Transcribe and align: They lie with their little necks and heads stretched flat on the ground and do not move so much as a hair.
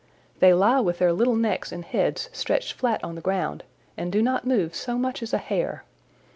They 0.39 0.51
lie 0.51 0.79
with 0.79 0.97
their 0.97 1.13
little 1.13 1.35
necks 1.35 1.71
and 1.71 1.85
heads 1.85 2.27
stretched 2.33 2.73
flat 2.73 3.03
on 3.03 3.13
the 3.13 3.21
ground 3.21 3.63
and 3.95 4.11
do 4.11 4.23
not 4.23 4.47
move 4.47 4.73
so 4.73 4.97
much 4.97 5.21
as 5.21 5.31
a 5.31 5.37
hair. 5.37 5.83